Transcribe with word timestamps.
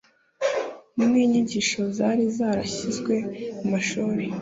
ni 0.95 1.05
n’inyigisho 1.11 1.81
zari 1.97 2.23
zarashyizwe 2.37 3.15
mu 3.59 3.65
mashuri. 3.73 4.23